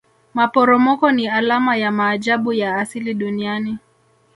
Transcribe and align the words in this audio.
maporomoko 0.33 1.11
ni 1.11 1.27
alama 1.27 1.75
ya 1.77 1.91
maajabu 1.91 2.53
ya 2.53 2.75
asili 2.77 3.13
duniani 3.13 3.77